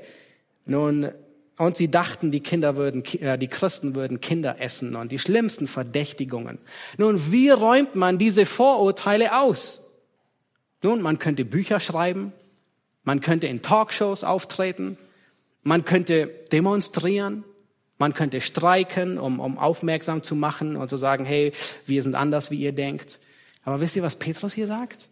[0.65, 1.09] Nun,
[1.57, 5.67] und sie dachten, die Kinder würden, äh, die Christen würden Kinder essen und die schlimmsten
[5.67, 6.59] Verdächtigungen.
[6.97, 9.83] Nun, wie räumt man diese Vorurteile aus?
[10.83, 12.31] Nun, man könnte Bücher schreiben,
[13.03, 14.97] man könnte in Talkshows auftreten,
[15.63, 17.43] man könnte demonstrieren,
[17.97, 21.51] man könnte streiken, um, um aufmerksam zu machen und zu sagen, hey,
[21.85, 23.19] wir sind anders, wie ihr denkt.
[23.63, 25.07] Aber wisst ihr, was Petrus hier sagt?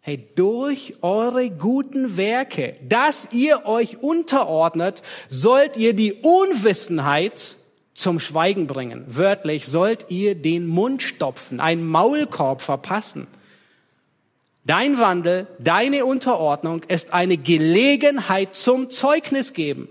[0.00, 7.56] Hey, durch eure guten Werke, dass ihr euch unterordnet, sollt ihr die Unwissenheit
[7.94, 9.04] zum Schweigen bringen.
[9.06, 13.26] Wörtlich sollt ihr den Mund stopfen, einen Maulkorb verpassen.
[14.66, 19.88] Dein Wandel, deine Unterordnung ist eine Gelegenheit zum Zeugnis geben.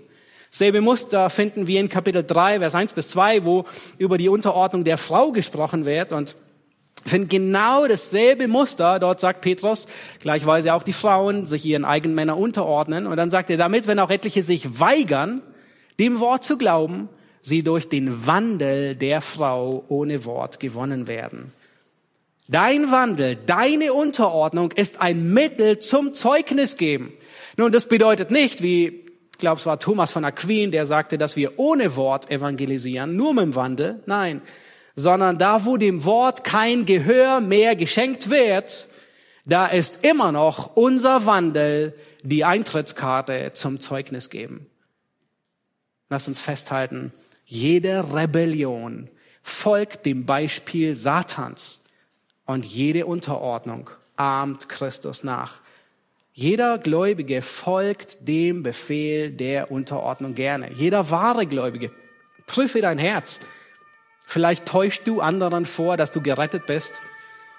[0.56, 3.64] Selbe Muster finden wir in Kapitel 3, Vers 1 bis 2, wo
[3.98, 6.36] über die Unterordnung der Frau gesprochen wird und
[7.04, 9.00] finden genau dasselbe Muster.
[9.00, 9.88] Dort sagt Petrus,
[10.20, 13.08] gleichweise auch die Frauen sich ihren eigenen Männern unterordnen.
[13.08, 15.42] Und dann sagt er, damit, wenn auch etliche sich weigern,
[15.98, 17.08] dem Wort zu glauben,
[17.42, 21.50] sie durch den Wandel der Frau ohne Wort gewonnen werden.
[22.46, 27.12] Dein Wandel, deine Unterordnung ist ein Mittel zum Zeugnis geben.
[27.56, 29.03] Nun, das bedeutet nicht, wie,
[29.34, 33.34] ich glaube, es war Thomas von Aquin, der sagte, dass wir ohne Wort evangelisieren, nur
[33.34, 34.00] mit dem Wandel.
[34.06, 34.42] Nein,
[34.94, 38.88] sondern da, wo dem Wort kein Gehör mehr geschenkt wird,
[39.44, 44.70] da ist immer noch unser Wandel die Eintrittskarte zum Zeugnis geben.
[46.08, 47.12] Lass uns festhalten,
[47.44, 49.10] jede Rebellion
[49.42, 51.82] folgt dem Beispiel Satans
[52.46, 55.63] und jede Unterordnung ahmt Christus nach.
[56.36, 60.72] Jeder Gläubige folgt dem Befehl der Unterordnung gerne.
[60.72, 61.92] Jeder wahre Gläubige.
[62.46, 63.38] Prüfe dein Herz.
[64.26, 67.00] Vielleicht täuschst du anderen vor, dass du gerettet bist.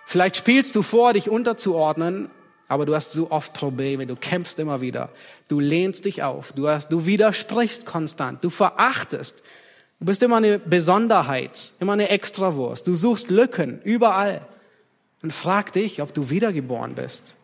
[0.05, 2.29] Vielleicht spielst du vor, dich unterzuordnen,
[2.67, 5.07] aber du hast so oft Probleme, du kämpfst immer wieder.
[5.47, 9.41] Du lehnst dich auf, du, hast, du widersprichst konstant, du verachtest.
[10.01, 12.85] Du bist immer eine Besonderheit, immer eine Extrawurst.
[12.87, 14.45] Du suchst Lücken überall.
[15.23, 17.37] Und frag dich, ob du wiedergeboren bist.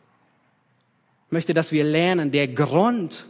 [1.31, 3.27] Möchte, dass wir lernen, der Grund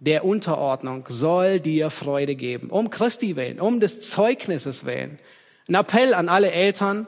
[0.00, 2.68] der Unterordnung soll dir Freude geben.
[2.68, 5.20] Um Christi willen, um des Zeugnisses willen.
[5.68, 7.06] Ein Appell an alle Eltern.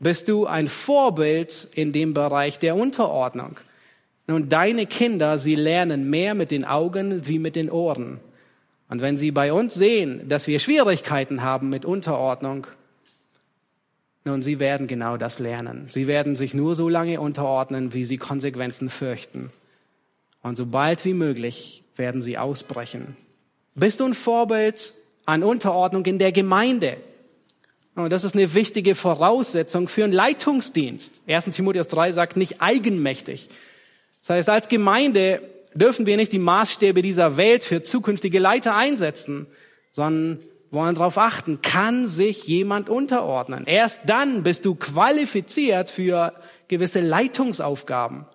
[0.00, 3.60] Bist du ein Vorbild in dem Bereich der Unterordnung?
[4.26, 8.18] Nun, deine Kinder, sie lernen mehr mit den Augen wie mit den Ohren.
[8.88, 12.66] Und wenn sie bei uns sehen, dass wir Schwierigkeiten haben mit Unterordnung,
[14.24, 15.86] nun, sie werden genau das lernen.
[15.88, 19.50] Sie werden sich nur so lange unterordnen, wie sie Konsequenzen fürchten.
[20.42, 23.16] Und sobald wie möglich werden sie ausbrechen.
[23.74, 24.92] Bist du ein Vorbild
[25.24, 26.98] an Unterordnung in der Gemeinde?
[27.94, 31.22] Und das ist eine wichtige Voraussetzung für einen Leitungsdienst.
[31.26, 31.46] 1.
[31.46, 33.48] Timotheus 3 sagt nicht eigenmächtig.
[34.20, 35.42] Das heißt, als Gemeinde
[35.74, 39.46] dürfen wir nicht die Maßstäbe dieser Welt für zukünftige Leiter einsetzen,
[39.92, 40.38] sondern
[40.72, 43.66] wollen darauf achten, kann sich jemand unterordnen.
[43.66, 46.32] Erst dann bist du qualifiziert für
[46.66, 48.26] gewisse Leitungsaufgaben.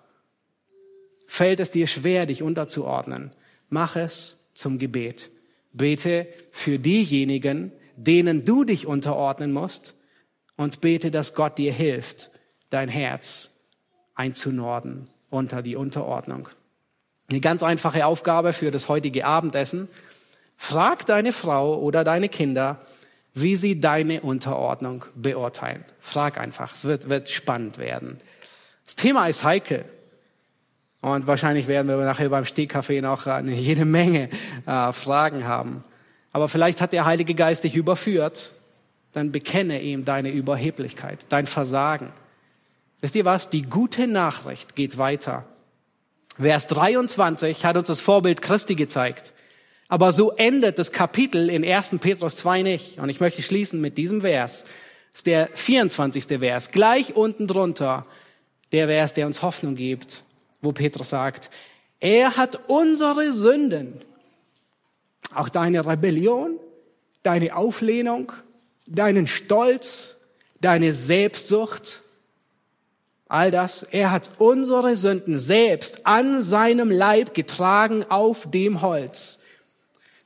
[1.26, 3.32] Fällt es dir schwer, dich unterzuordnen,
[3.68, 5.30] mach es zum Gebet.
[5.72, 9.94] Bete für diejenigen, denen du dich unterordnen musst
[10.56, 12.30] und bete, dass Gott dir hilft,
[12.70, 13.66] dein Herz
[14.14, 16.48] einzunorden unter die Unterordnung.
[17.28, 19.88] Eine ganz einfache Aufgabe für das heutige Abendessen.
[20.60, 22.80] Frag deine Frau oder deine Kinder,
[23.32, 25.84] wie sie deine Unterordnung beurteilen.
[26.00, 26.74] Frag einfach.
[26.74, 28.20] Es wird, wird spannend werden.
[28.84, 29.84] Das Thema ist heikel.
[31.00, 34.28] Und wahrscheinlich werden wir nachher beim Stehkaffee noch eine jede Menge
[34.66, 35.84] äh, Fragen haben.
[36.32, 38.52] Aber vielleicht hat der Heilige Geist dich überführt.
[39.12, 42.12] dann bekenne ihm deine Überheblichkeit, dein Versagen.
[43.00, 43.48] Wisst ihr was?
[43.48, 45.44] Die gute Nachricht geht weiter.
[46.36, 49.32] Vers 23 hat uns das Vorbild Christi gezeigt.
[49.88, 51.96] Aber so endet das Kapitel in 1.
[52.00, 52.98] Petrus 2 nicht.
[52.98, 54.64] Und ich möchte schließen mit diesem Vers.
[55.12, 56.24] Das ist der 24.
[56.26, 56.70] Vers.
[56.70, 58.06] Gleich unten drunter
[58.72, 60.22] der Vers, der uns Hoffnung gibt,
[60.60, 61.50] wo Petrus sagt,
[62.00, 64.02] er hat unsere Sünden,
[65.34, 66.58] auch deine Rebellion,
[67.22, 68.32] deine Auflehnung,
[68.86, 70.20] deinen Stolz,
[70.60, 72.02] deine Selbstsucht,
[73.28, 79.37] all das, er hat unsere Sünden selbst an seinem Leib getragen auf dem Holz,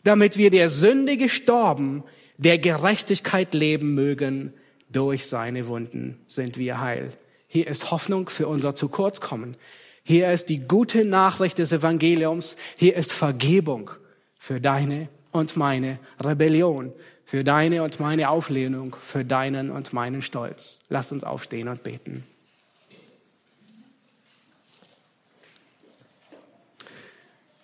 [0.05, 2.05] damit wir der Sünde gestorben,
[2.37, 4.53] der Gerechtigkeit leben mögen.
[4.89, 7.11] Durch seine Wunden sind wir heil.
[7.47, 9.57] Hier ist Hoffnung für unser zu kurz kommen.
[10.03, 12.57] Hier ist die gute Nachricht des Evangeliums.
[12.77, 13.91] Hier ist Vergebung
[14.39, 16.93] für deine und meine Rebellion,
[17.25, 20.81] für deine und meine Auflehnung, für deinen und meinen Stolz.
[20.89, 22.25] Lass uns aufstehen und beten.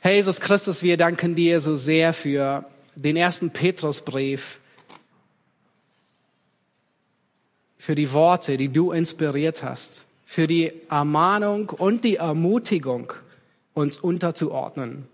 [0.09, 4.59] Herr Jesus Christus, wir danken dir so sehr für den ersten Petrusbrief,
[7.77, 13.13] für die Worte, die du inspiriert hast, für die Ermahnung und die Ermutigung,
[13.75, 15.07] uns unterzuordnen.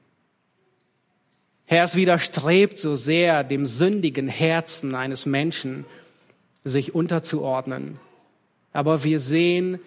[1.66, 5.86] Herr, es widerstrebt so sehr dem sündigen Herzen eines Menschen,
[6.62, 7.98] sich unterzuordnen.
[8.72, 9.80] Aber wir sehen,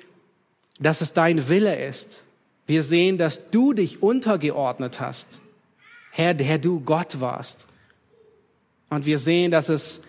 [0.82, 2.27] dass es dein Wille ist,
[2.68, 5.42] wir sehen, dass du dich untergeordnet hast,
[6.12, 7.68] Herr, der du Gott warst.
[8.90, 10.02] Und wir sehen, dass es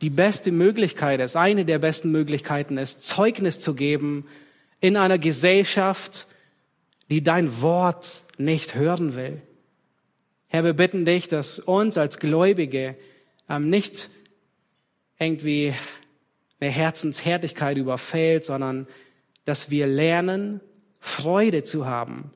[0.00, 4.26] die beste Möglichkeit ist, eine der besten Möglichkeiten ist, Zeugnis zu geben
[4.80, 6.26] in einer Gesellschaft,
[7.10, 9.42] die dein Wort nicht hören will.
[10.48, 12.96] Herr, wir bitten dich, dass uns als Gläubige
[13.48, 14.08] ähm, nicht
[15.18, 15.74] irgendwie
[16.60, 18.86] eine Herzenshärtigkeit überfällt, sondern
[19.44, 20.60] dass wir lernen,
[21.00, 22.30] Freude zu haben,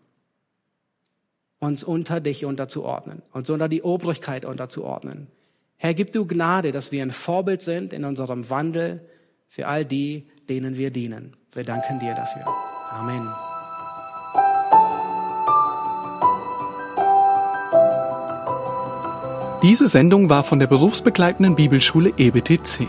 [1.58, 5.28] uns unter dich unterzuordnen, uns unter die Obrigkeit unterzuordnen.
[5.76, 9.00] Herr, gib du Gnade, dass wir ein Vorbild sind in unserem Wandel
[9.48, 11.36] für all die, denen wir dienen.
[11.52, 12.44] Wir danken dir dafür.
[12.90, 13.28] Amen.
[19.62, 22.88] Diese Sendung war von der berufsbegleitenden Bibelschule EBTC.